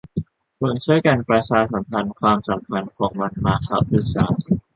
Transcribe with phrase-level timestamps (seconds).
[0.57, 4.25] ควรช่วยกันประชาสัมพันธ์ความสำคัญของวันมาฆบูชา